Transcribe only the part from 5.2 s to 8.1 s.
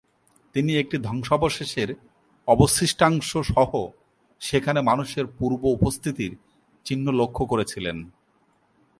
পূর্ব উপস্থিতির চিহ্ন লক্ষ্য করেছিলেন।